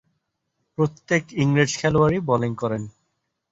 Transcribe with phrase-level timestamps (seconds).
[0.77, 2.83] প্রত্যেক ইংরেজ খেলোয়াড়ই বোলিং করেন।